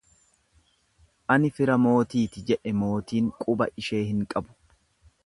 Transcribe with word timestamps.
Ani 1.35 1.51
fira 1.59 1.75
mootiiti 1.83 2.43
jette 2.47 2.73
mootiin 2.85 3.29
quba 3.45 3.69
ishee 3.83 4.01
hin 4.09 4.25
qabu. 4.33 4.57